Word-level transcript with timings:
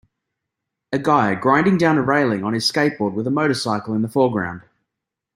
A 0.91 0.97
guy 0.97 1.35
grinding 1.35 1.77
down 1.77 1.99
a 1.99 2.01
railing 2.01 2.43
on 2.43 2.53
his 2.55 2.67
skateboard 2.67 3.13
with 3.13 3.27
a 3.27 3.29
motorcycle 3.29 3.93
in 3.93 4.01
the 4.01 4.09
foreground 4.09 4.63